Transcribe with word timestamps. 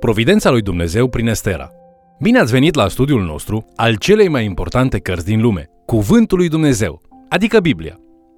Providența 0.00 0.50
lui 0.50 0.62
Dumnezeu 0.62 1.08
prin 1.08 1.26
Estera. 1.26 1.70
Bine 2.20 2.38
ați 2.38 2.52
venit 2.52 2.74
la 2.74 2.88
studiul 2.88 3.24
nostru 3.24 3.64
al 3.76 3.96
celei 3.96 4.28
mai 4.28 4.44
importante 4.44 4.98
cărți 4.98 5.24
din 5.24 5.40
lume, 5.40 5.70
Cuvântul 5.86 6.38
lui 6.38 6.48
Dumnezeu, 6.48 7.00
adică 7.28 7.60
Biblia. 7.60 7.96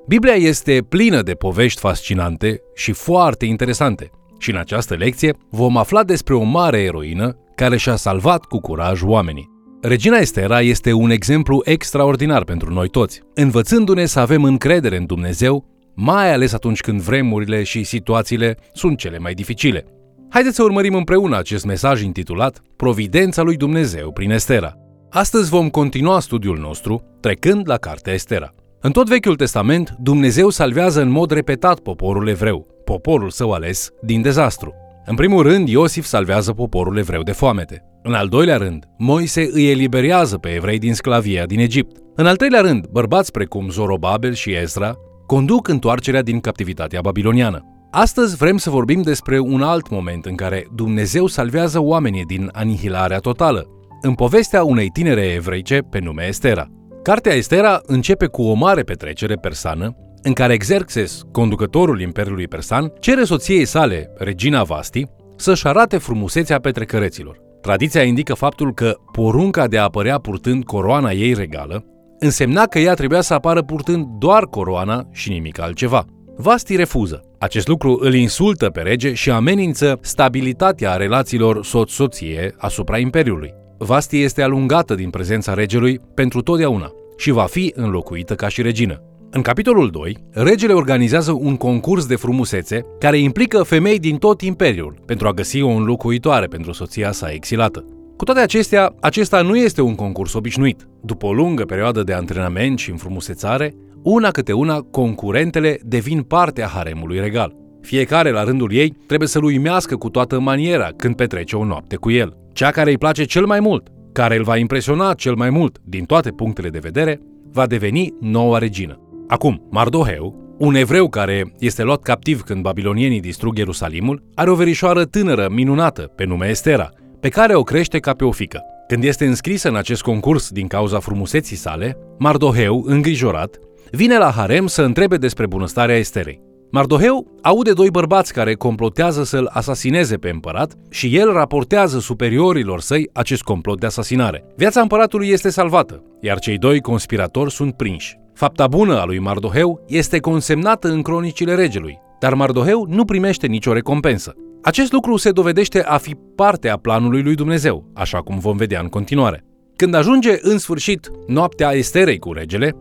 Biblia 0.09 0.33
este 0.33 0.85
plină 0.88 1.22
de 1.22 1.33
povești 1.33 1.80
fascinante 1.80 2.61
și 2.75 2.93
foarte 2.93 3.46
interesante. 3.46 4.11
Și 4.39 4.51
în 4.51 4.57
această 4.57 4.95
lecție 4.95 5.35
vom 5.51 5.77
afla 5.77 6.05
despre 6.05 6.35
o 6.35 6.43
mare 6.43 6.80
eroină 6.80 7.37
care 7.55 7.77
și-a 7.77 7.97
salvat 7.97 8.45
cu 8.45 8.59
curaj 8.61 9.03
oamenii. 9.03 9.51
Regina 9.83 10.17
Estera 10.17 10.61
este 10.61 10.93
un 10.93 11.11
exemplu 11.11 11.61
extraordinar 11.65 12.45
pentru 12.45 12.73
noi 12.73 12.89
toți, 12.89 13.21
învățându-ne 13.35 14.07
să 14.07 14.21
avem 14.21 14.45
încredere 14.45 14.97
în 14.97 15.07
Dumnezeu, 15.07 15.65
mai 15.95 16.33
ales 16.33 16.53
atunci 16.53 16.81
când 16.81 17.01
vremurile 17.01 17.63
și 17.63 17.85
situațiile 17.85 18.57
sunt 18.73 18.99
cele 18.99 19.19
mai 19.19 19.35
dificile. 19.35 19.87
Haideți 20.32 20.56
să 20.56 20.62
urmărim 20.62 20.95
împreună 20.95 21.38
acest 21.38 21.64
mesaj 21.64 22.02
intitulat 22.02 22.62
Providența 22.77 23.42
lui 23.42 23.56
Dumnezeu 23.56 24.12
prin 24.12 24.30
Estera. 24.30 24.74
Astăzi 25.10 25.50
vom 25.50 25.68
continua 25.68 26.20
studiul 26.20 26.58
nostru 26.58 27.02
trecând 27.20 27.68
la 27.68 27.77
cartea 27.77 28.12
Estera. 28.12 28.55
În 28.80 28.92
tot 28.92 29.08
Vechiul 29.08 29.36
Testament, 29.36 29.95
Dumnezeu 29.98 30.48
salvează 30.48 31.00
în 31.00 31.10
mod 31.10 31.30
repetat 31.30 31.78
poporul 31.78 32.28
evreu, 32.28 32.66
poporul 32.84 33.30
său 33.30 33.52
ales, 33.52 33.91
din 34.02 34.22
dezastru. 34.22 34.74
În 35.06 35.14
primul 35.14 35.42
rând, 35.42 35.68
Iosif 35.68 36.05
salvează 36.05 36.52
poporul 36.52 36.96
evreu 36.96 37.22
de 37.22 37.33
foamete. 37.33 37.83
În 38.02 38.14
al 38.14 38.28
doilea 38.28 38.56
rând, 38.56 38.84
Moise 38.98 39.48
îi 39.52 39.70
eliberează 39.70 40.38
pe 40.38 40.48
evrei 40.48 40.78
din 40.78 40.94
sclavia 40.94 41.46
din 41.46 41.58
Egipt. 41.58 41.96
În 42.14 42.27
al 42.27 42.36
treilea 42.36 42.60
rând, 42.60 42.86
bărbați 42.86 43.30
precum 43.30 43.70
Zorobabel 43.70 44.34
și 44.34 44.55
Ezra 44.55 44.94
conduc 45.27 45.69
întoarcerea 45.69 46.22
din 46.22 46.41
captivitatea 46.41 47.00
babiloniană. 47.00 47.72
Astăzi 47.95 48.37
vrem 48.37 48.56
să 48.56 48.70
vorbim 48.70 49.02
despre 49.02 49.38
un 49.38 49.62
alt 49.62 49.91
moment 49.91 50.24
în 50.24 50.34
care 50.34 50.66
Dumnezeu 50.74 51.27
salvează 51.27 51.80
oamenii 51.80 52.25
din 52.25 52.48
anihilarea 52.53 53.19
totală, 53.19 53.67
în 54.00 54.14
povestea 54.14 54.64
unei 54.64 54.89
tinere 54.89 55.25
evreice 55.25 55.78
pe 55.78 55.98
nume 55.98 56.27
Estera. 56.27 56.67
Cartea 57.02 57.33
Estera 57.33 57.80
începe 57.83 58.27
cu 58.27 58.42
o 58.42 58.52
mare 58.52 58.83
petrecere 58.83 59.34
persană, 59.34 59.97
în 60.22 60.33
care 60.33 60.56
Xerxes, 60.56 61.22
conducătorul 61.33 62.00
Imperiului 62.00 62.48
Persan, 62.48 62.92
cere 63.00 63.25
soției 63.25 63.64
sale, 63.64 64.12
regina 64.17 64.62
Vasti, 64.62 65.06
să-și 65.36 65.67
arate 65.67 65.98
frumusețea 65.98 66.58
petrecăreților. 66.58 67.39
Tradiția 67.61 68.02
indică 68.02 68.34
faptul 68.34 68.74
că 68.74 68.95
porunca 69.12 69.67
de 69.67 69.78
a 69.78 69.83
apărea 69.83 70.19
purtând 70.19 70.64
coroana 70.64 71.11
ei 71.11 71.34
regală 71.34 71.84
însemna 72.19 72.67
că 72.67 72.78
ea 72.78 72.95
trebuia 72.95 73.20
să 73.20 73.34
apară 73.34 73.62
purtând 73.62 74.06
doar 74.19 74.45
coroana 74.45 75.08
și 75.11 75.30
nimic 75.30 75.61
altceva. 75.61 76.05
Vasti 76.43 76.77
refuză. 76.77 77.25
Acest 77.39 77.67
lucru 77.67 77.98
îl 78.01 78.15
insultă 78.15 78.67
pe 78.67 78.81
rege 78.81 79.12
și 79.12 79.31
amenință 79.31 79.98
stabilitatea 80.01 80.95
relațiilor 80.95 81.65
soț-soție 81.65 82.55
asupra 82.59 82.98
Imperiului. 82.98 83.55
Vasti 83.79 84.23
este 84.23 84.43
alungată 84.43 84.95
din 84.95 85.11
prezența 85.11 85.55
regelui 85.55 86.01
pentru 86.15 86.41
totdeauna 86.41 86.91
și 87.17 87.31
va 87.31 87.45
fi 87.45 87.73
înlocuită 87.75 88.35
ca 88.35 88.48
și 88.48 88.63
regină. 88.63 89.03
În 89.31 89.43
capitolul 89.43 89.91
2, 89.91 90.17
regele 90.31 90.73
organizează 90.73 91.33
un 91.33 91.57
concurs 91.57 92.07
de 92.07 92.17
frumusețe 92.17 92.87
care 92.98 93.19
implică 93.19 93.63
femei 93.63 93.98
din 93.98 94.17
tot 94.17 94.41
imperiul 94.41 94.95
pentru 95.07 95.29
a 95.29 95.33
găsi 95.33 95.61
o 95.61 95.69
înlocuitoare 95.69 96.47
pentru 96.47 96.73
soția 96.73 97.13
sa 97.13 97.31
exilată. 97.31 97.85
Cu 98.17 98.25
toate 98.25 98.41
acestea, 98.41 98.95
acesta 99.01 99.43
nu 99.43 99.57
este 99.57 99.81
un 99.81 99.95
concurs 99.95 100.33
obișnuit. 100.33 100.89
După 101.03 101.27
o 101.27 101.33
lungă 101.33 101.65
perioadă 101.65 102.03
de 102.03 102.13
antrenament 102.13 102.79
și 102.79 102.91
înfrumusețare, 102.91 103.75
una 104.03 104.31
câte 104.31 104.53
una, 104.53 104.81
concurentele 104.81 105.78
devin 105.83 106.22
parte 106.22 106.62
a 106.62 106.67
haremului 106.67 107.20
regal. 107.20 107.55
Fiecare, 107.81 108.31
la 108.31 108.45
rândul 108.45 108.72
ei, 108.72 108.97
trebuie 109.06 109.28
să-l 109.28 109.45
uimească 109.45 109.97
cu 109.97 110.08
toată 110.08 110.41
maniera 110.41 110.89
când 110.97 111.17
petrece 111.17 111.56
o 111.56 111.64
noapte 111.64 111.97
cu 111.97 112.11
el. 112.11 112.36
Cea 112.53 112.70
care 112.70 112.91
îi 112.91 112.98
place 112.98 113.25
cel 113.25 113.47
mai 113.47 113.61
mult, 113.61 113.89
care 114.12 114.36
îl 114.36 114.42
va 114.42 114.56
impresiona 114.56 115.14
cel 115.14 115.34
mai 115.34 115.50
mult 115.50 115.78
din 115.84 116.05
toate 116.05 116.30
punctele 116.30 116.68
de 116.68 116.79
vedere, 116.79 117.20
va 117.52 117.67
deveni 117.67 118.14
noua 118.20 118.58
regină. 118.58 119.01
Acum, 119.29 119.67
Mardoheu, 119.70 120.55
un 120.58 120.74
evreu 120.74 121.08
care 121.08 121.52
este 121.58 121.83
luat 121.83 122.02
captiv 122.02 122.42
când 122.42 122.63
babilonienii 122.63 123.20
distrug 123.20 123.58
Ierusalimul, 123.58 124.23
are 124.34 124.51
o 124.51 124.55
verișoară 124.55 125.05
tânără, 125.05 125.48
minunată, 125.51 126.02
pe 126.02 126.24
nume 126.24 126.48
Estera, 126.48 126.89
pe 127.20 127.29
care 127.29 127.55
o 127.55 127.63
crește 127.63 127.98
ca 127.98 128.12
pe 128.12 128.25
o 128.25 128.31
fică. 128.31 128.61
Când 128.88 129.05
este 129.05 129.26
înscrisă 129.26 129.69
în 129.69 129.76
acest 129.76 130.02
concurs 130.02 130.50
din 130.50 130.67
cauza 130.67 130.99
frumuseții 130.99 131.56
sale, 131.56 131.96
Mardoheu, 132.19 132.82
îngrijorat, 132.87 133.58
vine 133.93 134.19
la 134.19 134.31
harem 134.31 134.67
să 134.67 134.82
întrebe 134.82 135.17
despre 135.17 135.47
bunăstarea 135.47 135.97
Esterei. 135.97 136.43
Mardoheu 136.70 137.26
aude 137.43 137.73
doi 137.73 137.91
bărbați 137.91 138.32
care 138.32 138.55
complotează 138.55 139.25
să-l 139.25 139.50
asasineze 139.53 140.17
pe 140.17 140.29
împărat 140.29 140.73
și 140.91 141.17
el 141.17 141.32
raportează 141.32 141.99
superiorilor 141.99 142.81
săi 142.81 143.08
acest 143.12 143.43
complot 143.43 143.81
de 143.81 143.87
asasinare. 143.87 144.44
Viața 144.56 144.81
împăratului 144.81 145.29
este 145.29 145.50
salvată, 145.50 146.02
iar 146.20 146.38
cei 146.38 146.58
doi 146.58 146.81
conspiratori 146.81 147.50
sunt 147.50 147.75
prinși. 147.75 148.19
Fapta 148.35 148.67
bună 148.67 149.00
a 149.00 149.05
lui 149.05 149.19
Mardoheu 149.19 149.85
este 149.88 150.19
consemnată 150.19 150.88
în 150.88 151.02
cronicile 151.02 151.55
regelui, 151.55 151.99
dar 152.20 152.35
Mardoheu 152.35 152.87
nu 152.88 153.05
primește 153.05 153.47
nicio 153.47 153.73
recompensă. 153.73 154.35
Acest 154.62 154.93
lucru 154.93 155.17
se 155.17 155.31
dovedește 155.31 155.82
a 155.82 155.97
fi 155.97 156.14
parte 156.37 156.69
a 156.69 156.76
planului 156.76 157.23
lui 157.23 157.35
Dumnezeu, 157.35 157.91
așa 157.94 158.19
cum 158.19 158.38
vom 158.38 158.56
vedea 158.56 158.81
în 158.81 158.88
continuare. 158.88 159.44
Când 159.76 159.94
ajunge 159.94 160.38
în 160.41 160.58
sfârșit 160.58 161.11
noaptea 161.26 161.73
Esterei 161.73 162.19
cu 162.19 162.32
regele, 162.32 162.76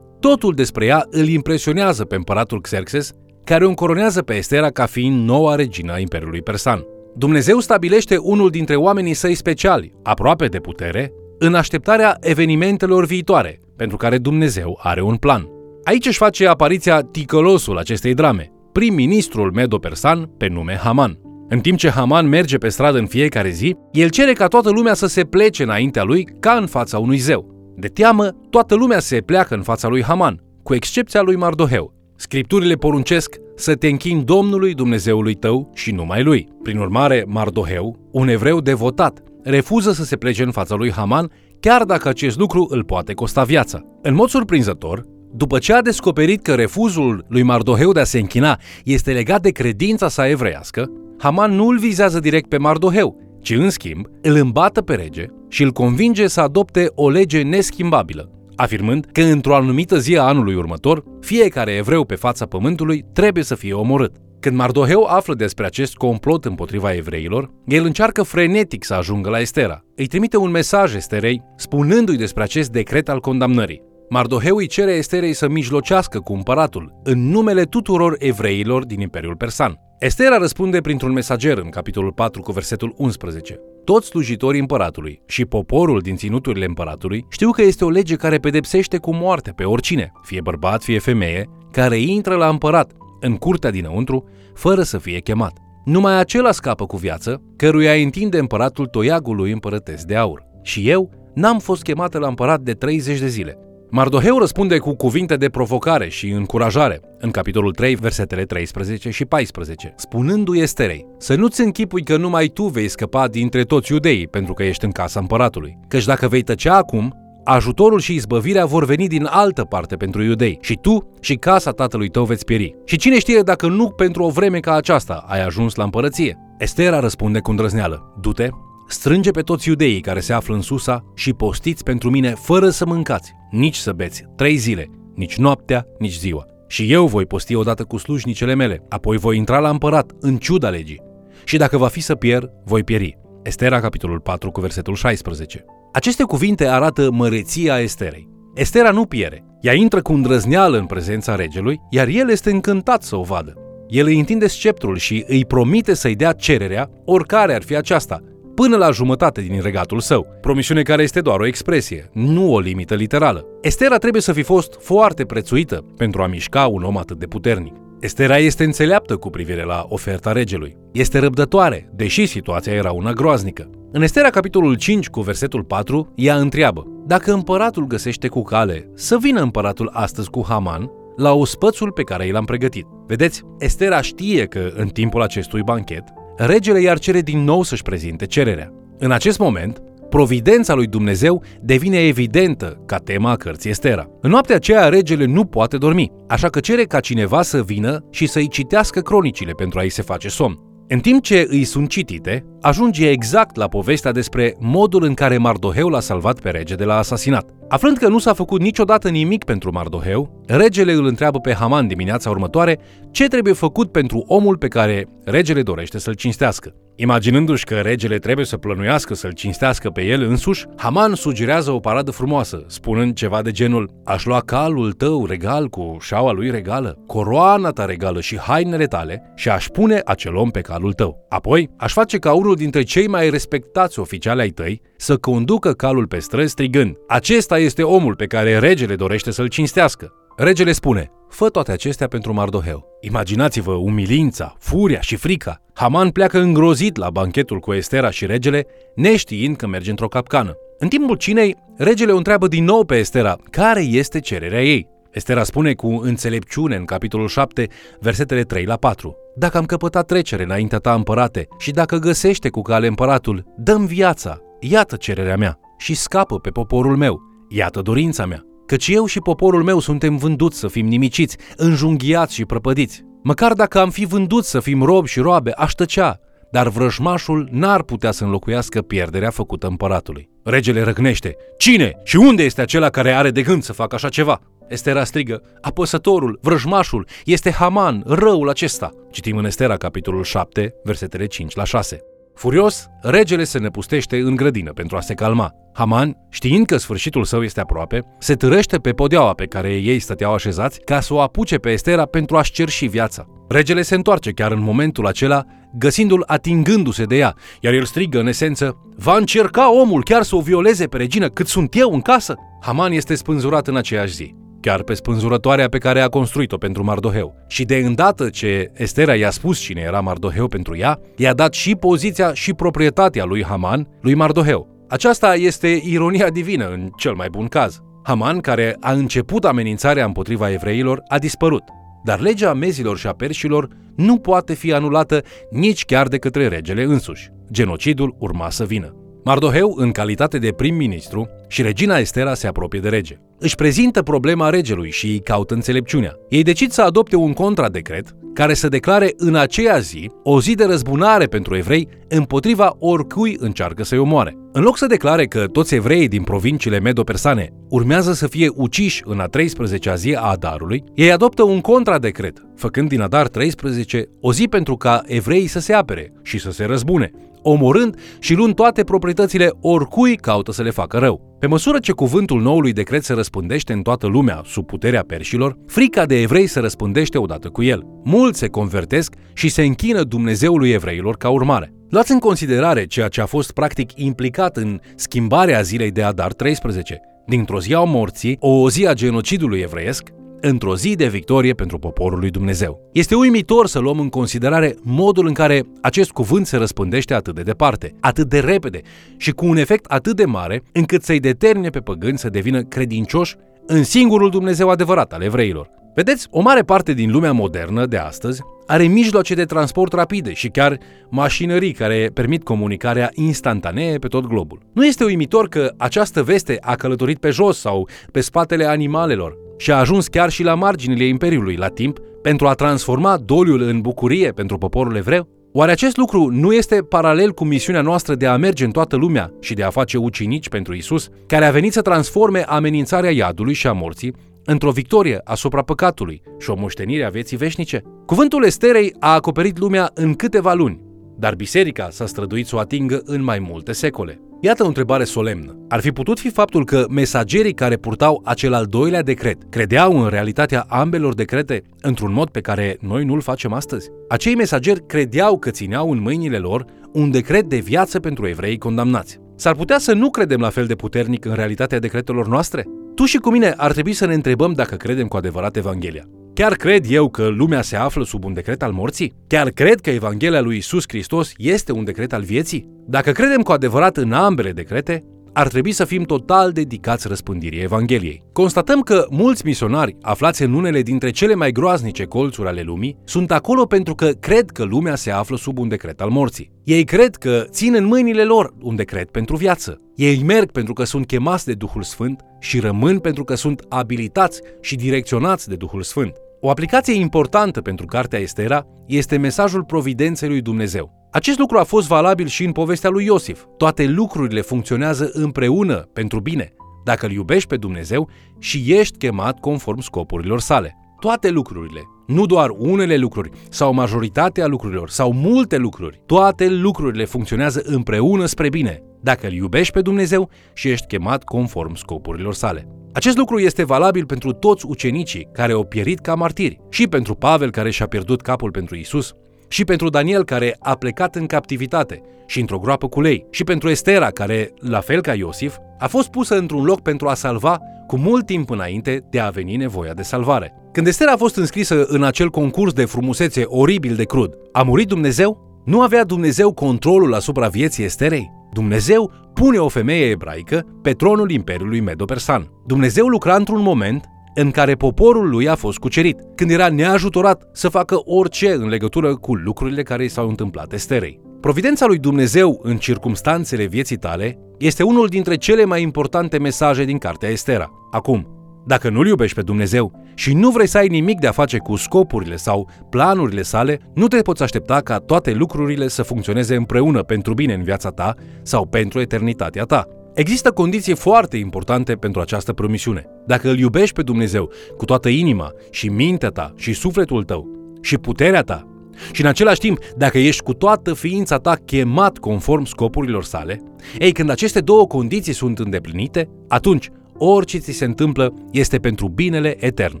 totul 0.30 0.54
despre 0.54 0.86
ea 0.86 1.06
îl 1.10 1.28
impresionează 1.28 2.04
pe 2.04 2.14
împăratul 2.14 2.60
Xerxes, 2.60 3.10
care 3.44 3.64
o 3.64 3.68
încoronează 3.68 4.22
pe 4.22 4.34
Estera 4.34 4.70
ca 4.70 4.86
fiind 4.86 5.28
noua 5.28 5.54
regină 5.54 5.92
a 5.92 5.98
Imperiului 5.98 6.42
Persan. 6.42 6.84
Dumnezeu 7.16 7.58
stabilește 7.58 8.16
unul 8.16 8.50
dintre 8.50 8.76
oamenii 8.76 9.14
săi 9.14 9.34
speciali, 9.34 9.94
aproape 10.02 10.46
de 10.46 10.58
putere, 10.58 11.12
în 11.38 11.54
așteptarea 11.54 12.16
evenimentelor 12.20 13.06
viitoare, 13.06 13.60
pentru 13.76 13.96
care 13.96 14.18
Dumnezeu 14.18 14.78
are 14.82 15.02
un 15.02 15.16
plan. 15.16 15.48
Aici 15.82 16.06
își 16.06 16.18
face 16.18 16.46
apariția 16.46 17.00
ticălosul 17.00 17.78
acestei 17.78 18.14
drame, 18.14 18.52
prim-ministrul 18.72 19.52
medo-persan 19.52 20.30
pe 20.38 20.48
nume 20.48 20.76
Haman. 20.82 21.18
În 21.48 21.60
timp 21.60 21.78
ce 21.78 21.90
Haman 21.90 22.28
merge 22.28 22.56
pe 22.56 22.68
stradă 22.68 22.98
în 22.98 23.06
fiecare 23.06 23.50
zi, 23.50 23.76
el 23.92 24.08
cere 24.08 24.32
ca 24.32 24.46
toată 24.46 24.70
lumea 24.70 24.94
să 24.94 25.06
se 25.06 25.24
plece 25.24 25.62
înaintea 25.62 26.02
lui 26.02 26.28
ca 26.40 26.52
în 26.52 26.66
fața 26.66 26.98
unui 26.98 27.16
zeu. 27.16 27.53
De 27.76 27.88
teamă, 27.88 28.28
toată 28.50 28.74
lumea 28.74 28.98
se 28.98 29.20
pleacă 29.20 29.54
în 29.54 29.62
fața 29.62 29.88
lui 29.88 30.02
Haman, 30.02 30.42
cu 30.62 30.74
excepția 30.74 31.22
lui 31.22 31.36
Mardoheu. 31.36 31.92
Scripturile 32.16 32.74
poruncesc 32.74 33.36
să 33.56 33.74
te 33.74 33.88
închini 33.88 34.24
Domnului 34.24 34.74
Dumnezeului 34.74 35.34
tău 35.34 35.70
și 35.74 35.92
numai 35.92 36.22
lui. 36.22 36.48
Prin 36.62 36.78
urmare, 36.78 37.24
Mardoheu, 37.26 38.08
un 38.12 38.28
evreu 38.28 38.60
devotat, 38.60 39.22
refuză 39.42 39.92
să 39.92 40.04
se 40.04 40.16
plece 40.16 40.42
în 40.42 40.50
fața 40.50 40.74
lui 40.74 40.92
Haman, 40.92 41.30
chiar 41.60 41.84
dacă 41.84 42.08
acest 42.08 42.38
lucru 42.38 42.66
îl 42.70 42.84
poate 42.84 43.12
costa 43.12 43.44
viața. 43.44 43.80
În 44.02 44.14
mod 44.14 44.28
surprinzător, 44.28 45.04
după 45.32 45.58
ce 45.58 45.72
a 45.72 45.82
descoperit 45.82 46.42
că 46.42 46.54
refuzul 46.54 47.24
lui 47.28 47.42
Mardoheu 47.42 47.92
de 47.92 48.00
a 48.00 48.04
se 48.04 48.18
închina 48.18 48.60
este 48.84 49.12
legat 49.12 49.42
de 49.42 49.50
credința 49.50 50.08
sa 50.08 50.28
evreiască, 50.28 50.90
Haman 51.18 51.54
nu 51.54 51.66
îl 51.66 51.78
vizează 51.78 52.18
direct 52.18 52.48
pe 52.48 52.58
Mardoheu, 52.58 53.38
ci 53.42 53.50
în 53.50 53.70
schimb 53.70 54.06
îl 54.22 54.34
îmbată 54.34 54.82
pe 54.82 54.94
rege 54.94 55.26
și 55.54 55.62
îl 55.62 55.70
convinge 55.70 56.26
să 56.26 56.40
adopte 56.40 56.90
o 56.94 57.10
lege 57.10 57.42
neschimbabilă, 57.42 58.30
afirmând 58.56 59.06
că 59.12 59.22
într-o 59.22 59.54
anumită 59.54 59.98
zi 59.98 60.16
a 60.16 60.22
anului 60.22 60.54
următor, 60.54 61.04
fiecare 61.20 61.72
evreu 61.72 62.04
pe 62.04 62.14
fața 62.14 62.46
pământului 62.46 63.04
trebuie 63.12 63.44
să 63.44 63.54
fie 63.54 63.72
omorât. 63.72 64.12
Când 64.40 64.56
Mardoheu 64.56 65.04
află 65.04 65.34
despre 65.34 65.66
acest 65.66 65.94
complot 65.94 66.44
împotriva 66.44 66.94
evreilor, 66.94 67.50
el 67.66 67.84
încearcă 67.84 68.22
frenetic 68.22 68.84
să 68.84 68.94
ajungă 68.94 69.30
la 69.30 69.40
Estera. 69.40 69.80
Îi 69.96 70.06
trimite 70.06 70.36
un 70.36 70.50
mesaj 70.50 70.94
Esterei, 70.94 71.42
spunându-i 71.56 72.16
despre 72.16 72.42
acest 72.42 72.70
decret 72.70 73.08
al 73.08 73.20
condamnării. 73.20 73.82
Mardoheu 74.08 74.56
îi 74.56 74.66
cere 74.66 74.92
Esterei 74.92 75.32
să 75.32 75.48
mijlocească 75.48 76.18
cu 76.18 76.32
împăratul, 76.32 77.00
în 77.04 77.28
numele 77.28 77.62
tuturor 77.62 78.16
evreilor 78.18 78.84
din 78.84 79.00
Imperiul 79.00 79.36
Persan. 79.36 79.74
Estera 79.98 80.38
răspunde 80.38 80.80
printr-un 80.80 81.12
mesager 81.12 81.58
în 81.58 81.68
capitolul 81.68 82.12
4 82.12 82.40
cu 82.40 82.52
versetul 82.52 82.94
11. 82.96 83.60
Toți 83.84 84.06
slujitorii 84.06 84.60
împăratului 84.60 85.22
și 85.26 85.44
poporul 85.44 86.00
din 86.00 86.16
ținuturile 86.16 86.64
împăratului 86.64 87.26
știu 87.28 87.50
că 87.50 87.62
este 87.62 87.84
o 87.84 87.90
lege 87.90 88.16
care 88.16 88.38
pedepsește 88.38 88.98
cu 88.98 89.14
moarte 89.14 89.50
pe 89.50 89.64
oricine, 89.64 90.12
fie 90.22 90.40
bărbat, 90.40 90.82
fie 90.82 90.98
femeie, 90.98 91.48
care 91.72 91.96
intră 91.98 92.34
la 92.34 92.48
împărat, 92.48 92.92
în 93.20 93.36
curtea 93.36 93.70
dinăuntru, 93.70 94.24
fără 94.54 94.82
să 94.82 94.98
fie 94.98 95.18
chemat. 95.18 95.52
Numai 95.84 96.18
acela 96.18 96.52
scapă 96.52 96.86
cu 96.86 96.96
viață, 96.96 97.42
căruia 97.56 97.92
întinde 97.92 98.38
împăratul 98.38 98.86
toiagul 98.86 99.36
lui 99.36 99.52
împărătesc 99.52 100.04
de 100.04 100.16
aur. 100.16 100.46
Și 100.62 100.88
eu 100.88 101.10
n-am 101.34 101.58
fost 101.58 101.82
chemată 101.82 102.18
la 102.18 102.28
împărat 102.28 102.60
de 102.60 102.72
30 102.72 103.18
de 103.18 103.26
zile. 103.26 103.58
Mardoheu 103.96 104.38
răspunde 104.38 104.78
cu 104.78 104.94
cuvinte 104.94 105.36
de 105.36 105.48
provocare 105.48 106.08
și 106.08 106.30
încurajare, 106.30 107.00
în 107.18 107.30
capitolul 107.30 107.72
3, 107.72 107.94
versetele 107.94 108.44
13 108.44 109.10
și 109.10 109.24
14, 109.24 109.94
spunându-i 109.96 110.60
Esterei, 110.60 111.06
să 111.18 111.34
nu-ți 111.34 111.60
închipui 111.60 112.02
că 112.02 112.16
numai 112.16 112.46
tu 112.46 112.64
vei 112.64 112.88
scăpa 112.88 113.28
dintre 113.28 113.62
toți 113.62 113.92
iudeii 113.92 114.28
pentru 114.28 114.52
că 114.52 114.62
ești 114.62 114.84
în 114.84 114.90
casa 114.90 115.20
împăratului, 115.20 115.78
căci 115.88 116.04
dacă 116.04 116.28
vei 116.28 116.42
tăcea 116.42 116.76
acum, 116.76 117.14
ajutorul 117.44 118.00
și 118.00 118.14
izbăvirea 118.14 118.64
vor 118.64 118.84
veni 118.84 119.08
din 119.08 119.24
altă 119.30 119.64
parte 119.64 119.96
pentru 119.96 120.22
iudei 120.22 120.58
și 120.60 120.78
tu 120.80 121.12
și 121.20 121.34
casa 121.34 121.70
tatălui 121.70 122.08
tău 122.08 122.24
veți 122.24 122.44
pieri. 122.44 122.74
Și 122.84 122.96
cine 122.96 123.18
știe 123.18 123.40
dacă 123.40 123.66
nu 123.66 123.90
pentru 123.90 124.22
o 124.22 124.30
vreme 124.30 124.58
ca 124.58 124.74
aceasta 124.74 125.24
ai 125.26 125.44
ajuns 125.44 125.74
la 125.74 125.84
împărăție? 125.84 126.38
Estera 126.58 127.00
răspunde 127.00 127.38
cu 127.38 127.50
îndrăzneală. 127.50 128.14
Du-te, 128.20 128.48
strânge 128.88 129.30
pe 129.30 129.40
toți 129.40 129.68
iudeii 129.68 130.00
care 130.00 130.20
se 130.20 130.32
află 130.32 130.54
în 130.54 130.60
Susa 130.60 131.04
și 131.14 131.32
postiți 131.32 131.82
pentru 131.82 132.10
mine 132.10 132.30
fără 132.30 132.68
să 132.68 132.86
mâncați, 132.86 133.32
nici 133.50 133.76
să 133.76 133.92
beți, 133.92 134.24
trei 134.36 134.56
zile, 134.56 134.90
nici 135.14 135.36
noaptea, 135.36 135.86
nici 135.98 136.18
ziua. 136.18 136.44
Și 136.68 136.92
eu 136.92 137.06
voi 137.06 137.26
posti 137.26 137.54
odată 137.54 137.84
cu 137.84 137.96
slujnicele 137.96 138.54
mele, 138.54 138.84
apoi 138.88 139.16
voi 139.16 139.36
intra 139.36 139.58
la 139.58 139.68
împărat, 139.68 140.12
în 140.20 140.36
ciuda 140.36 140.68
legii. 140.68 141.02
Și 141.44 141.56
dacă 141.56 141.76
va 141.76 141.88
fi 141.88 142.00
să 142.00 142.14
pierd, 142.14 142.50
voi 142.64 142.84
pieri. 142.84 143.18
Estera, 143.42 143.80
capitolul 143.80 144.20
4, 144.20 144.50
cu 144.50 144.60
versetul 144.60 144.94
16. 144.94 145.64
Aceste 145.92 146.22
cuvinte 146.22 146.66
arată 146.66 147.10
măreția 147.10 147.80
Esterei. 147.80 148.28
Estera 148.54 148.90
nu 148.90 149.04
piere. 149.04 149.44
Ea 149.60 149.74
intră 149.74 150.02
cu 150.02 150.12
îndrăzneală 150.12 150.78
în 150.78 150.86
prezența 150.86 151.34
regelui, 151.34 151.80
iar 151.90 152.06
el 152.06 152.30
este 152.30 152.50
încântat 152.50 153.02
să 153.02 153.16
o 153.16 153.22
vadă. 153.22 153.54
El 153.88 154.06
îi 154.06 154.18
întinde 154.18 154.46
sceptrul 154.46 154.96
și 154.96 155.24
îi 155.26 155.44
promite 155.44 155.94
să-i 155.94 156.14
dea 156.14 156.32
cererea, 156.32 156.90
oricare 157.04 157.54
ar 157.54 157.62
fi 157.62 157.76
aceasta, 157.76 158.20
până 158.54 158.76
la 158.76 158.90
jumătate 158.90 159.40
din 159.40 159.60
regatul 159.62 160.00
său, 160.00 160.26
promisiune 160.40 160.82
care 160.82 161.02
este 161.02 161.20
doar 161.20 161.40
o 161.40 161.46
expresie, 161.46 162.10
nu 162.12 162.52
o 162.52 162.58
limită 162.58 162.94
literală. 162.94 163.46
Estera 163.60 163.96
trebuie 163.96 164.22
să 164.22 164.32
fi 164.32 164.42
fost 164.42 164.76
foarte 164.80 165.24
prețuită 165.24 165.84
pentru 165.96 166.22
a 166.22 166.26
mișca 166.26 166.66
un 166.66 166.82
om 166.82 166.96
atât 166.96 167.18
de 167.18 167.26
puternic. 167.26 167.74
Estera 168.00 168.38
este 168.38 168.64
înțeleaptă 168.64 169.16
cu 169.16 169.30
privire 169.30 169.64
la 169.64 169.84
oferta 169.88 170.32
regelui. 170.32 170.76
Este 170.92 171.18
răbdătoare, 171.18 171.90
deși 171.94 172.26
situația 172.26 172.72
era 172.72 172.90
una 172.90 173.12
groaznică. 173.12 173.70
În 173.92 174.02
Estera, 174.02 174.30
capitolul 174.30 174.74
5, 174.74 175.08
cu 175.08 175.20
versetul 175.20 175.64
4, 175.64 176.12
ea 176.14 176.36
întreabă, 176.36 176.86
Dacă 177.06 177.32
împăratul 177.32 177.86
găsește 177.86 178.28
cu 178.28 178.42
cale, 178.42 178.90
să 178.94 179.16
vină 179.20 179.40
împăratul 179.40 179.90
astăzi 179.92 180.30
cu 180.30 180.44
Haman 180.48 180.90
la 181.16 181.32
ospățul 181.32 181.92
pe 181.92 182.02
care 182.02 182.26
i 182.26 182.30
l-am 182.30 182.44
pregătit. 182.44 182.86
Vedeți, 183.06 183.42
Estera 183.58 184.00
știe 184.00 184.46
că 184.46 184.70
în 184.74 184.88
timpul 184.88 185.22
acestui 185.22 185.62
banchet, 185.62 186.04
regele 186.36 186.80
i-ar 186.80 186.98
cere 186.98 187.20
din 187.20 187.44
nou 187.44 187.62
să-și 187.62 187.82
prezinte 187.82 188.26
cererea. 188.26 188.72
În 188.98 189.10
acest 189.10 189.38
moment, 189.38 189.82
providența 190.08 190.74
lui 190.74 190.86
Dumnezeu 190.86 191.42
devine 191.60 191.98
evidentă 191.98 192.82
ca 192.86 192.96
tema 192.96 193.30
a 193.30 193.36
cărții 193.36 193.70
Estera. 193.70 194.08
În 194.20 194.30
noaptea 194.30 194.56
aceea, 194.56 194.88
regele 194.88 195.24
nu 195.24 195.44
poate 195.44 195.76
dormi, 195.76 196.12
așa 196.28 196.48
că 196.48 196.60
cere 196.60 196.84
ca 196.84 197.00
cineva 197.00 197.42
să 197.42 197.62
vină 197.62 198.04
și 198.10 198.26
să-i 198.26 198.48
citească 198.48 199.00
cronicile 199.00 199.52
pentru 199.52 199.78
a-i 199.78 199.88
se 199.88 200.02
face 200.02 200.28
somn. 200.28 200.58
În 200.88 200.98
timp 200.98 201.22
ce 201.22 201.46
îi 201.48 201.64
sunt 201.64 201.88
citite, 201.88 202.44
ajunge 202.60 203.08
exact 203.08 203.56
la 203.56 203.68
povestea 203.68 204.12
despre 204.12 204.56
modul 204.58 205.02
în 205.02 205.14
care 205.14 205.38
Mardoheu 205.38 205.88
l-a 205.88 206.00
salvat 206.00 206.40
pe 206.40 206.50
rege 206.50 206.74
de 206.74 206.84
la 206.84 206.96
asasinat. 206.96 207.48
Aflând 207.68 207.98
că 207.98 208.08
nu 208.08 208.18
s-a 208.18 208.32
făcut 208.32 208.60
niciodată 208.60 209.08
nimic 209.08 209.44
pentru 209.44 209.72
Mardoheu, 209.72 210.42
regele 210.46 210.92
îl 210.92 211.04
întreabă 211.04 211.38
pe 211.38 211.54
Haman 211.54 211.86
dimineața 211.86 212.30
următoare 212.30 212.78
ce 213.10 213.28
trebuie 213.28 213.52
făcut 213.52 213.92
pentru 213.92 214.24
omul 214.26 214.56
pe 214.56 214.68
care 214.68 215.06
regele 215.24 215.62
dorește 215.62 215.98
să-l 215.98 216.14
cinstească. 216.14 216.74
Imaginându-și 216.96 217.64
că 217.64 217.74
regele 217.74 218.18
trebuie 218.18 218.46
să 218.46 218.56
plănuiască 218.56 219.14
să-l 219.14 219.32
cinstească 219.32 219.90
pe 219.90 220.02
el 220.02 220.22
însuși, 220.22 220.64
Haman 220.76 221.14
sugerează 221.14 221.70
o 221.70 221.78
paradă 221.78 222.10
frumoasă, 222.10 222.64
spunând 222.66 223.14
ceva 223.14 223.42
de 223.42 223.50
genul 223.50 223.90
Aș 224.04 224.24
lua 224.24 224.40
calul 224.40 224.92
tău 224.92 225.26
regal 225.26 225.68
cu 225.68 225.96
șaua 226.00 226.32
lui 226.32 226.50
regală, 226.50 226.98
coroana 227.06 227.70
ta 227.70 227.84
regală 227.84 228.20
și 228.20 228.38
hainele 228.38 228.86
tale 228.86 229.32
și 229.34 229.48
aș 229.48 229.66
pune 229.66 230.00
acel 230.04 230.34
om 230.34 230.50
pe 230.50 230.60
calul 230.60 230.92
tău. 230.92 231.26
Apoi, 231.28 231.70
aș 231.76 231.92
face 231.92 232.18
ca 232.18 232.32
unul 232.32 232.54
dintre 232.54 232.82
cei 232.82 233.08
mai 233.08 233.30
respectați 233.30 233.98
oficiali 233.98 234.40
ai 234.40 234.50
tăi 234.50 234.80
să 234.96 235.16
conducă 235.16 235.72
calul 235.72 236.06
pe 236.06 236.18
străzi 236.18 236.50
strigând 236.50 236.96
Acesta 237.08 237.58
este 237.58 237.82
omul 237.82 238.14
pe 238.14 238.26
care 238.26 238.58
regele 238.58 238.94
dorește 238.94 239.30
să-l 239.30 239.48
cinstească. 239.48 240.12
Regele 240.36 240.72
spune, 240.72 241.10
fă 241.34 241.48
toate 241.48 241.72
acestea 241.72 242.06
pentru 242.06 242.32
Mardoheu. 242.32 242.98
Imaginați-vă 243.00 243.72
umilința, 243.72 244.54
furia 244.58 245.00
și 245.00 245.16
frica. 245.16 245.60
Haman 245.74 246.10
pleacă 246.10 246.38
îngrozit 246.38 246.96
la 246.96 247.10
banchetul 247.10 247.58
cu 247.58 247.72
Estera 247.72 248.10
și 248.10 248.26
regele, 248.26 248.66
neștiind 248.94 249.56
că 249.56 249.66
merge 249.66 249.90
într-o 249.90 250.08
capcană. 250.08 250.56
În 250.78 250.88
timpul 250.88 251.16
cinei, 251.16 251.56
regele 251.76 252.12
o 252.12 252.16
întreabă 252.16 252.48
din 252.48 252.64
nou 252.64 252.84
pe 252.84 252.96
Estera 252.96 253.36
care 253.50 253.82
este 253.82 254.20
cererea 254.20 254.62
ei. 254.62 254.88
Estera 255.10 255.44
spune 255.44 255.72
cu 255.72 255.86
înțelepciune 255.86 256.76
în 256.76 256.84
capitolul 256.84 257.28
7, 257.28 257.68
versetele 258.00 258.42
3 258.42 258.64
la 258.64 258.76
4. 258.76 259.16
Dacă 259.36 259.56
am 259.56 259.64
căpătat 259.64 260.06
trecere 260.06 260.42
înaintea 260.42 260.78
ta, 260.78 260.94
împărate, 260.94 261.46
și 261.58 261.70
dacă 261.70 261.96
găsește 261.96 262.48
cu 262.48 262.62
cale 262.62 262.86
împăratul, 262.86 263.44
dăm 263.56 263.86
viața, 263.86 264.38
iată 264.60 264.96
cererea 264.96 265.36
mea, 265.36 265.58
și 265.78 265.94
scapă 265.94 266.38
pe 266.38 266.50
poporul 266.50 266.96
meu, 266.96 267.20
iată 267.48 267.80
dorința 267.80 268.26
mea. 268.26 268.44
Căci 268.66 268.88
eu 268.88 269.06
și 269.06 269.20
poporul 269.20 269.62
meu 269.62 269.78
suntem 269.78 270.16
vânduți 270.16 270.58
să 270.58 270.68
fim 270.68 270.86
nimiciți, 270.86 271.36
înjunghiați 271.56 272.34
și 272.34 272.44
prăpădiți. 272.44 273.04
Măcar 273.22 273.52
dacă 273.52 273.80
am 273.80 273.90
fi 273.90 274.04
vânduți 274.04 274.50
să 274.50 274.60
fim 274.60 274.82
robi 274.82 275.08
și 275.08 275.20
roabe, 275.20 275.52
aș 275.52 275.72
tăcea, 275.72 276.20
dar 276.50 276.68
vrăjmașul 276.68 277.48
n-ar 277.50 277.82
putea 277.82 278.10
să 278.10 278.24
înlocuiască 278.24 278.82
pierderea 278.82 279.30
făcută 279.30 279.66
împăratului. 279.66 280.28
Regele 280.44 280.82
răgnește. 280.82 281.36
Cine 281.58 281.92
și 282.04 282.16
unde 282.16 282.42
este 282.42 282.60
acela 282.60 282.90
care 282.90 283.12
are 283.12 283.30
de 283.30 283.42
gând 283.42 283.62
să 283.62 283.72
facă 283.72 283.94
așa 283.94 284.08
ceva? 284.08 284.40
Estera 284.68 285.04
strigă, 285.04 285.42
apăsătorul, 285.60 286.38
vrăjmașul, 286.42 287.06
este 287.24 287.50
Haman, 287.50 288.02
răul 288.06 288.48
acesta. 288.48 288.90
Citim 289.10 289.36
în 289.36 289.44
Estera, 289.44 289.76
capitolul 289.76 290.22
7, 290.22 290.74
versetele 290.84 291.26
5 291.26 291.54
la 291.54 291.64
6. 291.64 292.13
Furios, 292.34 292.86
regele 293.00 293.44
se 293.44 293.58
nepustește 293.58 294.16
în 294.16 294.36
grădină 294.36 294.72
pentru 294.72 294.96
a 294.96 295.00
se 295.00 295.14
calma. 295.14 295.52
Haman, 295.72 296.16
știind 296.30 296.66
că 296.66 296.76
sfârșitul 296.76 297.24
său 297.24 297.42
este 297.42 297.60
aproape, 297.60 298.04
se 298.18 298.34
târăște 298.34 298.76
pe 298.76 298.92
podeaua 298.92 299.32
pe 299.32 299.46
care 299.46 299.72
ei 299.74 299.98
stăteau 299.98 300.34
așezați 300.34 300.80
ca 300.80 301.00
să 301.00 301.14
o 301.14 301.20
apuce 301.20 301.56
pe 301.56 301.70
Estera 301.70 302.04
pentru 302.04 302.36
a-și 302.36 302.52
cerși 302.52 302.86
viața. 302.86 303.26
Regele 303.48 303.82
se 303.82 303.94
întoarce 303.94 304.30
chiar 304.30 304.52
în 304.52 304.62
momentul 304.62 305.06
acela, 305.06 305.44
găsindu-l 305.78 306.22
atingându-se 306.26 307.04
de 307.04 307.16
ea, 307.16 307.34
iar 307.60 307.72
el 307.72 307.84
strigă 307.84 308.18
în 308.18 308.26
esență, 308.26 308.78
Va 308.96 309.16
încerca 309.16 309.72
omul 309.80 310.02
chiar 310.02 310.22
să 310.22 310.36
o 310.36 310.40
violeze 310.40 310.86
pe 310.86 310.96
regină 310.96 311.28
cât 311.28 311.46
sunt 311.46 311.74
eu 311.76 311.92
în 311.92 312.00
casă? 312.00 312.34
Haman 312.60 312.92
este 312.92 313.14
spânzurat 313.14 313.66
în 313.66 313.76
aceeași 313.76 314.14
zi 314.14 314.34
chiar 314.64 314.82
pe 314.82 314.94
spânzurătoarea 314.94 315.68
pe 315.68 315.78
care 315.78 316.00
a 316.00 316.08
construit-o 316.08 316.56
pentru 316.56 316.84
Mardoheu. 316.84 317.34
Și 317.48 317.64
de 317.64 317.76
îndată 317.76 318.28
ce 318.28 318.70
Estera 318.74 319.14
i-a 319.14 319.30
spus 319.30 319.58
cine 319.58 319.80
era 319.80 320.00
Mardoheu 320.00 320.46
pentru 320.46 320.76
ea, 320.76 321.00
i-a 321.16 321.34
dat 321.34 321.52
și 321.52 321.74
poziția 321.74 322.34
și 322.34 322.52
proprietatea 322.52 323.24
lui 323.24 323.44
Haman, 323.44 323.88
lui 324.00 324.14
Mardoheu. 324.14 324.86
Aceasta 324.88 325.34
este 325.34 325.80
ironia 325.84 326.28
divină 326.28 326.68
în 326.68 326.90
cel 326.96 327.14
mai 327.14 327.28
bun 327.30 327.46
caz. 327.46 327.80
Haman, 328.02 328.40
care 328.40 328.76
a 328.80 328.92
început 328.92 329.44
amenințarea 329.44 330.04
împotriva 330.04 330.52
evreilor, 330.52 331.02
a 331.08 331.18
dispărut. 331.18 331.64
Dar 332.04 332.20
legea 332.20 332.54
mezilor 332.54 332.98
și 332.98 333.06
a 333.06 333.12
perșilor 333.12 333.68
nu 333.96 334.18
poate 334.18 334.54
fi 334.54 334.72
anulată 334.72 335.22
nici 335.50 335.84
chiar 335.84 336.08
de 336.08 336.18
către 336.18 336.48
regele 336.48 336.82
însuși. 336.82 337.30
Genocidul 337.50 338.16
urma 338.18 338.50
să 338.50 338.64
vină. 338.64 339.03
Mardoheu, 339.24 339.74
în 339.76 339.90
calitate 339.90 340.38
de 340.38 340.52
prim-ministru, 340.52 341.28
și 341.48 341.62
regina 341.62 341.96
Estera 341.96 342.34
se 342.34 342.46
apropie 342.46 342.80
de 342.80 342.88
rege. 342.88 343.18
Își 343.38 343.54
prezintă 343.54 344.02
problema 344.02 344.50
regelui 344.50 344.90
și 344.90 345.06
îi 345.06 345.20
caută 345.20 345.54
înțelepciunea. 345.54 346.12
Ei 346.28 346.42
decid 346.42 346.70
să 346.70 346.82
adopte 346.82 347.16
un 347.16 347.32
contradecret 347.32 348.14
care 348.34 348.54
să 348.54 348.68
declare 348.68 349.12
în 349.16 349.34
aceea 349.34 349.78
zi 349.78 350.10
o 350.22 350.40
zi 350.40 350.54
de 350.54 350.64
răzbunare 350.64 351.26
pentru 351.26 351.56
evrei 351.56 351.88
împotriva 352.08 352.76
oricui 352.78 353.36
încearcă 353.40 353.84
să-i 353.84 353.98
omoare. 353.98 354.36
În 354.52 354.62
loc 354.62 354.78
să 354.78 354.86
declare 354.86 355.26
că 355.26 355.46
toți 355.46 355.74
evreii 355.74 356.08
din 356.08 356.22
provinciile 356.22 356.80
medo-persane 356.80 357.48
urmează 357.68 358.12
să 358.12 358.26
fie 358.26 358.48
uciși 358.54 359.02
în 359.04 359.20
a 359.20 359.26
13-a 359.28 359.94
zi 359.94 360.14
a 360.14 360.20
Adarului, 360.20 360.84
ei 360.94 361.12
adoptă 361.12 361.42
un 361.42 361.60
contradecret, 361.60 362.46
făcând 362.56 362.88
din 362.88 363.00
Adar 363.00 363.28
13 363.28 364.08
o 364.20 364.32
zi 364.32 364.48
pentru 364.48 364.76
ca 364.76 365.02
evreii 365.06 365.46
să 365.46 365.58
se 365.60 365.72
apere 365.72 366.12
și 366.22 366.38
să 366.38 366.50
se 366.50 366.64
răzbune, 366.64 367.10
omorând 367.44 367.96
și 368.18 368.34
luând 368.34 368.54
toate 368.54 368.84
proprietățile 368.84 369.50
oricui 369.60 370.16
caută 370.16 370.52
să 370.52 370.62
le 370.62 370.70
facă 370.70 370.98
rău. 370.98 371.36
Pe 371.38 371.46
măsură 371.46 371.78
ce 371.78 371.92
cuvântul 371.92 372.40
noului 372.40 372.72
decret 372.72 373.04
se 373.04 373.12
răspândește 373.12 373.72
în 373.72 373.82
toată 373.82 374.06
lumea 374.06 374.42
sub 374.44 374.66
puterea 374.66 375.04
perșilor, 375.06 375.56
frica 375.66 376.06
de 376.06 376.20
evrei 376.20 376.46
se 376.46 376.60
răspândește 376.60 377.18
odată 377.18 377.48
cu 377.48 377.62
el. 377.62 377.82
Mulți 378.04 378.38
se 378.38 378.48
convertesc 378.48 379.14
și 379.34 379.48
se 379.48 379.62
închină 379.62 380.02
Dumnezeului 380.02 380.70
evreilor 380.70 381.16
ca 381.16 381.28
urmare. 381.28 381.74
Luați 381.90 382.12
în 382.12 382.18
considerare 382.18 382.86
ceea 382.86 383.08
ce 383.08 383.20
a 383.20 383.26
fost 383.26 383.50
practic 383.50 383.90
implicat 383.94 384.56
în 384.56 384.80
schimbarea 384.94 385.60
zilei 385.60 385.90
de 385.90 386.02
Adar 386.02 386.32
13. 386.32 387.00
Dintr-o 387.26 387.60
zi 387.60 387.74
a 387.74 387.82
morții, 387.82 388.36
o 388.40 388.70
zi 388.70 388.86
a 388.86 388.92
genocidului 388.92 389.60
evreiesc, 389.60 390.08
într-o 390.46 390.76
zi 390.76 390.94
de 390.94 391.08
victorie 391.08 391.52
pentru 391.52 391.78
poporul 391.78 392.18
lui 392.18 392.30
Dumnezeu. 392.30 392.90
Este 392.92 393.14
uimitor 393.14 393.66
să 393.66 393.78
luăm 393.78 393.98
în 393.98 394.08
considerare 394.08 394.76
modul 394.82 395.26
în 395.26 395.32
care 395.32 395.62
acest 395.80 396.10
cuvânt 396.10 396.46
se 396.46 396.56
răspândește 396.56 397.14
atât 397.14 397.34
de 397.34 397.42
departe, 397.42 397.94
atât 398.00 398.28
de 398.28 398.38
repede 398.38 398.80
și 399.16 399.30
cu 399.30 399.46
un 399.46 399.56
efect 399.56 399.84
atât 399.84 400.16
de 400.16 400.24
mare 400.24 400.62
încât 400.72 401.02
să-i 401.02 401.20
determine 401.20 401.68
pe 401.68 401.78
păgâni 401.78 402.18
să 402.18 402.28
devină 402.28 402.62
credincioși 402.62 403.36
în 403.66 403.84
singurul 403.84 404.30
Dumnezeu 404.30 404.68
adevărat 404.68 405.12
al 405.12 405.22
evreilor. 405.22 405.70
Vedeți, 405.94 406.26
o 406.30 406.40
mare 406.40 406.62
parte 406.62 406.92
din 406.92 407.10
lumea 407.10 407.32
modernă 407.32 407.86
de 407.86 407.96
astăzi 407.96 408.40
are 408.66 408.84
mijloace 408.84 409.34
de 409.34 409.44
transport 409.44 409.92
rapide 409.92 410.32
și 410.32 410.48
chiar 410.48 410.78
mașinării 411.08 411.72
care 411.72 412.10
permit 412.14 412.42
comunicarea 412.42 413.10
instantanee 413.14 413.98
pe 413.98 414.08
tot 414.08 414.26
globul. 414.26 414.60
Nu 414.72 414.86
este 414.86 415.04
uimitor 415.04 415.48
că 415.48 415.72
această 415.76 416.22
veste 416.22 416.58
a 416.60 416.74
călătorit 416.74 417.18
pe 417.18 417.30
jos 417.30 417.58
sau 417.58 417.88
pe 418.12 418.20
spatele 418.20 418.64
animalelor 418.64 419.43
și 419.56 419.72
a 419.72 419.76
ajuns 419.76 420.08
chiar 420.08 420.30
și 420.30 420.42
la 420.42 420.54
marginile 420.54 421.04
Imperiului 421.04 421.56
la 421.56 421.68
timp 421.68 421.98
pentru 422.22 422.46
a 422.46 422.54
transforma 422.54 423.16
doliul 423.16 423.60
în 423.60 423.80
bucurie 423.80 424.30
pentru 424.30 424.58
poporul 424.58 424.96
evreu? 424.96 425.28
Oare 425.52 425.70
acest 425.70 425.96
lucru 425.96 426.28
nu 426.30 426.52
este 426.52 426.82
paralel 426.82 427.32
cu 427.32 427.44
misiunea 427.44 427.80
noastră 427.80 428.14
de 428.14 428.26
a 428.26 428.36
merge 428.36 428.64
în 428.64 428.70
toată 428.70 428.96
lumea 428.96 429.32
și 429.40 429.54
de 429.54 429.62
a 429.62 429.70
face 429.70 429.96
ucinici 429.96 430.48
pentru 430.48 430.74
Isus, 430.74 431.08
care 431.26 431.44
a 431.44 431.50
venit 431.50 431.72
să 431.72 431.82
transforme 431.82 432.44
amenințarea 432.48 433.10
iadului 433.10 433.52
și 433.52 433.66
a 433.66 433.72
morții 433.72 434.14
într-o 434.44 434.70
victorie 434.70 435.20
asupra 435.24 435.62
păcatului 435.62 436.22
și 436.38 436.50
o 436.50 436.54
moștenire 436.58 437.04
a 437.04 437.08
vieții 437.08 437.36
veșnice? 437.36 437.82
Cuvântul 438.06 438.44
Esterei 438.44 438.94
a 439.00 439.14
acoperit 439.14 439.58
lumea 439.58 439.90
în 439.94 440.14
câteva 440.14 440.52
luni, 440.52 440.80
dar 441.18 441.34
biserica 441.34 441.88
s-a 441.90 442.06
străduit 442.06 442.46
să 442.46 442.56
o 442.56 442.58
atingă 442.58 443.00
în 443.04 443.22
mai 443.22 443.38
multe 443.38 443.72
secole. 443.72 444.20
Iată 444.40 444.64
o 444.64 444.66
întrebare 444.66 445.04
solemnă. 445.04 445.56
Ar 445.68 445.80
fi 445.80 445.90
putut 445.90 446.18
fi 446.18 446.30
faptul 446.30 446.64
că 446.64 446.86
mesagerii 446.90 447.54
care 447.54 447.76
purtau 447.76 448.20
acel 448.24 448.52
al 448.52 448.66
doilea 448.66 449.02
decret 449.02 449.38
credeau 449.50 450.02
în 450.02 450.08
realitatea 450.08 450.64
ambelor 450.68 451.14
decrete 451.14 451.62
într-un 451.80 452.12
mod 452.12 452.28
pe 452.28 452.40
care 452.40 452.76
noi 452.80 453.04
nu-l 453.04 453.20
facem 453.20 453.52
astăzi? 453.52 453.88
Acei 454.08 454.34
mesageri 454.34 454.86
credeau 454.86 455.38
că 455.38 455.50
țineau 455.50 455.90
în 455.90 456.00
mâinile 456.00 456.38
lor 456.38 456.64
un 456.92 457.10
decret 457.10 457.44
de 457.44 457.56
viață 457.56 458.00
pentru 458.00 458.26
evrei 458.26 458.58
condamnați. 458.58 459.18
S-ar 459.36 459.54
putea 459.54 459.78
să 459.78 459.92
nu 459.92 460.10
credem 460.10 460.40
la 460.40 460.50
fel 460.50 460.66
de 460.66 460.74
puternic 460.74 461.24
în 461.24 461.34
realitatea 461.34 461.78
decretelor 461.78 462.28
noastre? 462.28 462.64
Tu 462.94 463.04
și 463.04 463.16
cu 463.16 463.30
mine 463.30 463.54
ar 463.56 463.72
trebui 463.72 463.92
să 463.92 464.06
ne 464.06 464.14
întrebăm 464.14 464.52
dacă 464.52 464.74
credem 464.74 465.06
cu 465.06 465.16
adevărat 465.16 465.56
Evanghelia. 465.56 466.04
Chiar 466.34 466.54
cred 466.54 466.84
eu 466.88 467.08
că 467.08 467.26
lumea 467.26 467.62
se 467.62 467.76
află 467.76 468.04
sub 468.04 468.24
un 468.24 468.32
decret 468.32 468.62
al 468.62 468.72
morții? 468.72 469.12
Chiar 469.26 469.50
cred 469.50 469.80
că 469.80 469.90
Evanghelia 469.90 470.40
lui 470.40 470.56
Isus 470.56 470.84
Hristos 470.88 471.32
este 471.36 471.72
un 471.72 471.84
decret 471.84 472.12
al 472.12 472.22
vieții? 472.22 472.68
Dacă 472.86 473.12
credem 473.12 473.40
cu 473.40 473.52
adevărat 473.52 473.96
în 473.96 474.12
ambele 474.12 474.52
decrete, 474.52 475.04
ar 475.32 475.48
trebui 475.48 475.72
să 475.72 475.84
fim 475.84 476.02
total 476.02 476.52
dedicați 476.52 477.08
răspândirii 477.08 477.62
Evangheliei. 477.62 478.22
Constatăm 478.32 478.80
că 478.80 479.06
mulți 479.10 479.46
misionari, 479.46 479.96
aflați 480.02 480.42
în 480.42 480.52
unele 480.52 480.82
dintre 480.82 481.10
cele 481.10 481.34
mai 481.34 481.52
groaznice 481.52 482.04
colțuri 482.04 482.48
ale 482.48 482.62
lumii, 482.62 482.96
sunt 483.04 483.32
acolo 483.32 483.64
pentru 483.64 483.94
că 483.94 484.10
cred 484.20 484.50
că 484.50 484.64
lumea 484.64 484.94
se 484.94 485.10
află 485.10 485.36
sub 485.36 485.58
un 485.58 485.68
decret 485.68 486.00
al 486.00 486.10
morții. 486.10 486.50
Ei 486.64 486.84
cred 486.84 487.16
că 487.16 487.44
țin 487.50 487.74
în 487.74 487.84
mâinile 487.84 488.24
lor 488.24 488.54
un 488.60 488.76
decret 488.76 489.10
pentru 489.10 489.36
viață. 489.36 489.80
Ei 489.96 490.22
merg 490.24 490.50
pentru 490.50 490.72
că 490.72 490.84
sunt 490.84 491.06
chemați 491.06 491.46
de 491.46 491.52
Duhul 491.52 491.82
Sfânt 491.82 492.20
și 492.40 492.60
rămân 492.60 492.98
pentru 492.98 493.24
că 493.24 493.34
sunt 493.34 493.64
abilitați 493.68 494.40
și 494.60 494.76
direcționați 494.76 495.48
de 495.48 495.54
Duhul 495.54 495.82
Sfânt. 495.82 496.12
O 496.46 496.50
aplicație 496.50 496.94
importantă 496.94 497.60
pentru 497.60 497.86
cartea 497.86 498.18
Estera 498.18 498.66
este 498.86 499.16
mesajul 499.16 499.64
providenței 499.64 500.28
lui 500.28 500.40
Dumnezeu. 500.40 501.08
Acest 501.12 501.38
lucru 501.38 501.58
a 501.58 501.62
fost 501.62 501.86
valabil 501.86 502.26
și 502.26 502.44
în 502.44 502.52
povestea 502.52 502.90
lui 502.90 503.04
Iosif. 503.04 503.44
Toate 503.56 503.86
lucrurile 503.86 504.40
funcționează 504.40 505.10
împreună 505.12 505.74
pentru 505.92 506.20
bine, 506.20 506.52
dacă 506.84 507.06
îl 507.06 507.12
iubești 507.12 507.48
pe 507.48 507.56
Dumnezeu 507.56 508.08
și 508.38 508.72
ești 508.72 508.98
chemat 508.98 509.40
conform 509.40 509.80
scopurilor 509.80 510.40
sale. 510.40 510.76
Toate 511.00 511.30
lucrurile, 511.30 511.80
nu 512.06 512.26
doar 512.26 512.50
unele 512.58 512.96
lucruri 512.96 513.30
sau 513.50 513.72
majoritatea 513.72 514.46
lucrurilor 514.46 514.88
sau 514.88 515.12
multe 515.12 515.56
lucruri, 515.56 516.02
toate 516.06 516.48
lucrurile 516.48 517.04
funcționează 517.04 517.62
împreună 517.64 518.26
spre 518.26 518.48
bine, 518.48 518.82
dacă 519.02 519.26
îl 519.26 519.32
iubești 519.32 519.72
pe 519.72 519.80
Dumnezeu 519.80 520.30
și 520.54 520.68
ești 520.68 520.86
chemat 520.86 521.24
conform 521.24 521.74
scopurilor 521.74 522.34
sale. 522.34 522.83
Acest 522.94 523.16
lucru 523.16 523.38
este 523.38 523.64
valabil 523.64 524.06
pentru 524.06 524.32
toți 524.32 524.66
ucenicii 524.68 525.28
care 525.32 525.52
au 525.52 525.64
pierit 525.64 525.98
ca 526.00 526.14
martiri, 526.14 526.60
și 526.68 526.86
pentru 526.86 527.14
Pavel 527.14 527.50
care 527.50 527.70
și-a 527.70 527.86
pierdut 527.86 528.20
capul 528.20 528.50
pentru 528.50 528.76
Isus, 528.76 529.14
și 529.48 529.64
pentru 529.64 529.88
Daniel 529.88 530.24
care 530.24 530.56
a 530.60 530.74
plecat 530.74 531.14
în 531.14 531.26
captivitate 531.26 532.02
și 532.26 532.40
într-o 532.40 532.58
groapă 532.58 532.88
cu 532.88 533.00
lei, 533.00 533.26
și 533.30 533.44
pentru 533.44 533.68
Estera 533.70 534.10
care, 534.10 534.52
la 534.58 534.80
fel 534.80 535.00
ca 535.00 535.14
Iosif, 535.14 535.56
a 535.78 535.86
fost 535.86 536.08
pusă 536.08 536.36
într-un 536.36 536.64
loc 536.64 536.80
pentru 536.80 537.08
a 537.08 537.14
salva 537.14 537.58
cu 537.86 537.96
mult 537.96 538.26
timp 538.26 538.50
înainte 538.50 539.06
de 539.10 539.18
a 539.20 539.30
veni 539.30 539.56
nevoia 539.56 539.92
de 539.94 540.02
salvare. 540.02 540.54
Când 540.72 540.86
Estera 540.86 541.12
a 541.12 541.16
fost 541.16 541.36
înscrisă 541.36 541.84
în 541.84 542.02
acel 542.02 542.28
concurs 542.28 542.72
de 542.72 542.84
frumusețe 542.84 543.42
oribil 543.46 543.94
de 543.94 544.04
crud, 544.04 544.34
a 544.52 544.62
murit 544.62 544.88
Dumnezeu? 544.88 545.62
Nu 545.64 545.80
avea 545.80 546.04
Dumnezeu 546.04 546.52
controlul 546.52 547.14
asupra 547.14 547.48
vieții 547.48 547.84
Esterei? 547.84 548.30
Dumnezeu 548.54 549.12
pune 549.34 549.58
o 549.58 549.68
femeie 549.68 550.10
ebraică 550.10 550.66
pe 550.82 550.92
tronul 550.92 551.30
Imperiului 551.30 551.80
Medo-Persan. 551.80 552.50
Dumnezeu 552.66 553.06
lucra 553.06 553.34
într-un 553.34 553.62
moment 553.62 554.04
în 554.34 554.50
care 554.50 554.74
poporul 554.74 555.28
lui 555.28 555.48
a 555.48 555.54
fost 555.54 555.78
cucerit, 555.78 556.16
când 556.34 556.50
era 556.50 556.68
neajutorat 556.68 557.48
să 557.52 557.68
facă 557.68 558.00
orice 558.04 558.52
în 558.52 558.68
legătură 558.68 559.16
cu 559.16 559.34
lucrurile 559.34 559.82
care 559.82 560.04
i 560.04 560.08
s-au 560.08 560.28
întâmplat 560.28 560.72
Esterei. 560.72 561.20
Providența 561.40 561.86
lui 561.86 561.98
Dumnezeu 561.98 562.60
în 562.62 562.76
circumstanțele 562.76 563.64
vieții 563.64 563.96
tale 563.96 564.38
este 564.58 564.82
unul 564.82 565.06
dintre 565.06 565.36
cele 565.36 565.64
mai 565.64 565.82
importante 565.82 566.38
mesaje 566.38 566.84
din 566.84 566.98
cartea 566.98 567.28
Estera. 567.28 567.70
Acum, 567.90 568.43
dacă 568.66 568.88
nu-L 568.88 569.06
iubești 569.06 569.34
pe 569.34 569.42
Dumnezeu 569.42 570.02
și 570.14 570.34
nu 570.34 570.50
vrei 570.50 570.66
să 570.66 570.78
ai 570.78 570.88
nimic 570.88 571.18
de 571.18 571.26
a 571.26 571.32
face 571.32 571.58
cu 571.58 571.76
scopurile 571.76 572.36
sau 572.36 572.68
planurile 572.90 573.42
sale, 573.42 573.80
nu 573.94 574.08
te 574.08 574.22
poți 574.22 574.42
aștepta 574.42 574.80
ca 574.80 574.98
toate 574.98 575.32
lucrurile 575.32 575.88
să 575.88 576.02
funcționeze 576.02 576.54
împreună 576.54 577.02
pentru 577.02 577.34
bine 577.34 577.54
în 577.54 577.62
viața 577.62 577.90
ta 577.90 578.14
sau 578.42 578.66
pentru 578.66 579.00
eternitatea 579.00 579.64
ta. 579.64 579.88
Există 580.14 580.50
condiții 580.50 580.94
foarte 580.94 581.36
importante 581.36 581.94
pentru 581.94 582.20
această 582.20 582.52
promisiune. 582.52 583.06
Dacă 583.26 583.48
îl 583.50 583.58
iubești 583.58 583.94
pe 583.94 584.02
Dumnezeu 584.02 584.50
cu 584.76 584.84
toată 584.84 585.08
inima 585.08 585.52
și 585.70 585.88
mintea 585.88 586.28
ta 586.28 586.52
și 586.56 586.72
sufletul 586.72 587.24
tău 587.24 587.48
și 587.82 587.98
puterea 587.98 588.42
ta 588.42 588.68
și 589.12 589.20
în 589.20 589.26
același 589.26 589.60
timp, 589.60 589.78
dacă 589.96 590.18
ești 590.18 590.42
cu 590.42 590.54
toată 590.54 590.94
ființa 590.94 591.36
ta 591.36 591.54
chemat 591.64 592.18
conform 592.18 592.64
scopurilor 592.64 593.24
sale, 593.24 593.60
ei, 593.98 594.12
când 594.12 594.30
aceste 594.30 594.60
două 594.60 594.86
condiții 594.86 595.32
sunt 595.32 595.58
îndeplinite, 595.58 596.28
atunci 596.48 596.90
orice 597.18 597.58
ți 597.58 597.72
se 597.72 597.84
întâmplă 597.84 598.34
este 598.50 598.78
pentru 598.78 599.08
binele 599.08 599.64
etern 599.64 600.00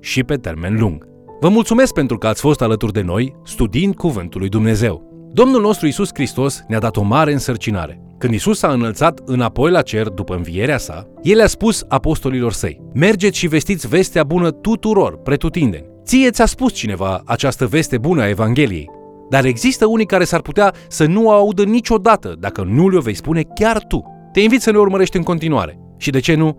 și 0.00 0.24
pe 0.24 0.36
termen 0.36 0.76
lung. 0.78 1.08
Vă 1.40 1.48
mulțumesc 1.48 1.92
pentru 1.92 2.18
că 2.18 2.26
ați 2.26 2.40
fost 2.40 2.62
alături 2.62 2.92
de 2.92 3.00
noi 3.00 3.34
studiind 3.44 3.94
Cuvântul 3.94 4.40
lui 4.40 4.48
Dumnezeu. 4.48 5.08
Domnul 5.32 5.60
nostru 5.60 5.86
Isus 5.86 6.08
Hristos 6.14 6.62
ne-a 6.68 6.78
dat 6.78 6.96
o 6.96 7.02
mare 7.02 7.32
însărcinare. 7.32 8.00
Când 8.18 8.34
Isus 8.34 8.58
s-a 8.58 8.72
înălțat 8.72 9.20
înapoi 9.24 9.70
la 9.70 9.82
cer 9.82 10.08
după 10.08 10.34
învierea 10.34 10.78
sa, 10.78 11.06
El 11.22 11.40
a 11.40 11.46
spus 11.46 11.84
apostolilor 11.88 12.52
săi, 12.52 12.80
Mergeți 12.94 13.38
și 13.38 13.46
vestiți 13.46 13.88
vestea 13.88 14.24
bună 14.24 14.50
tuturor, 14.50 15.16
pretutindeni. 15.16 15.86
Ție 16.04 16.30
ți-a 16.30 16.46
spus 16.46 16.72
cineva 16.72 17.22
această 17.24 17.66
veste 17.66 17.98
bună 17.98 18.22
a 18.22 18.28
Evangheliei, 18.28 18.90
dar 19.30 19.44
există 19.44 19.86
unii 19.86 20.06
care 20.06 20.24
s-ar 20.24 20.40
putea 20.40 20.74
să 20.88 21.06
nu 21.06 21.26
o 21.26 21.30
audă 21.30 21.64
niciodată 21.64 22.36
dacă 22.38 22.62
nu 22.62 22.88
le-o 22.88 23.00
vei 23.00 23.14
spune 23.14 23.42
chiar 23.54 23.84
tu. 23.84 24.04
Te 24.32 24.40
invit 24.40 24.60
să 24.60 24.70
ne 24.70 24.78
urmărești 24.78 25.16
în 25.16 25.22
continuare 25.22 25.78
și, 25.96 26.10
de 26.10 26.20
ce 26.20 26.34
nu, 26.34 26.58